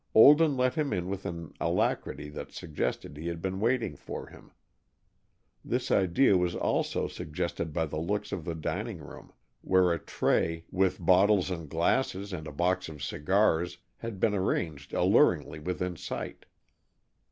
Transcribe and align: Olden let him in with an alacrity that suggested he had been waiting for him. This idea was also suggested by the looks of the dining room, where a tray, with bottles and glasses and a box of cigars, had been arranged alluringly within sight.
Olden 0.15 0.57
let 0.57 0.73
him 0.73 0.91
in 0.93 1.09
with 1.09 1.27
an 1.27 1.53
alacrity 1.61 2.27
that 2.29 2.51
suggested 2.51 3.15
he 3.17 3.27
had 3.27 3.39
been 3.39 3.59
waiting 3.59 3.95
for 3.95 4.25
him. 4.25 4.51
This 5.63 5.91
idea 5.91 6.35
was 6.35 6.55
also 6.55 7.07
suggested 7.07 7.71
by 7.71 7.85
the 7.85 7.99
looks 7.99 8.31
of 8.31 8.43
the 8.43 8.55
dining 8.55 8.97
room, 8.97 9.31
where 9.61 9.93
a 9.93 9.99
tray, 9.99 10.65
with 10.71 10.97
bottles 11.05 11.51
and 11.51 11.69
glasses 11.69 12.33
and 12.33 12.47
a 12.47 12.51
box 12.51 12.89
of 12.89 13.03
cigars, 13.03 13.77
had 13.97 14.19
been 14.19 14.33
arranged 14.33 14.91
alluringly 14.91 15.59
within 15.59 15.95
sight. 15.95 16.47